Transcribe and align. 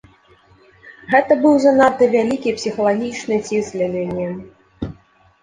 Гэта 1.11 1.37
быў 1.43 1.55
занадта 1.65 2.07
вялікі 2.15 2.55
псіхалагічны 2.57 3.39
ціск 3.47 3.69
для 3.77 3.87
мяне. 3.95 4.27